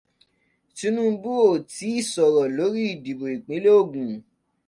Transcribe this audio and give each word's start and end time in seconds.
Tinúbu 0.77 1.31
ò 1.49 1.63
tíì 1.71 1.93
sọ̀rọ̀ 2.11 2.47
lórí 2.57 2.81
ìdìbò 2.93 3.25
ìpínlẹ̀ 3.35 3.73
Ògùn. 3.81 4.11